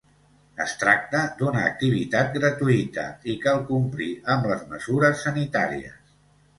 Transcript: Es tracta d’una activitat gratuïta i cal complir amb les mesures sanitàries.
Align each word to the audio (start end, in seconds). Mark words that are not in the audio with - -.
Es 0.63 0.71
tracta 0.83 1.21
d’una 1.41 1.61
activitat 1.73 2.33
gratuïta 2.39 3.05
i 3.35 3.39
cal 3.47 3.63
complir 3.71 4.11
amb 4.37 4.53
les 4.55 4.69
mesures 4.77 5.27
sanitàries. 5.29 6.07